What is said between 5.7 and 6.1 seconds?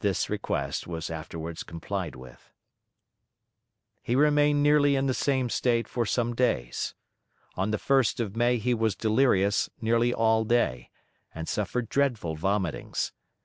for